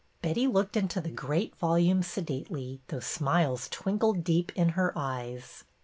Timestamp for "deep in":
4.23-4.69